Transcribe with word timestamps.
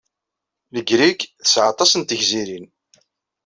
Legrig 0.73 1.19
tesɛa 1.41 1.67
aṭas 1.71 1.91
n 1.95 2.01
tegzirin. 2.03 2.65